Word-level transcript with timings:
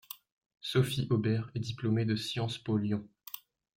Sophie 0.61 1.05
Aubert 1.11 1.51
est 1.53 1.59
diplômée 1.59 2.05
de 2.05 2.13
de 2.13 2.15
Sciences 2.15 2.57
Po 2.57 2.75
Lyon. 2.75 3.07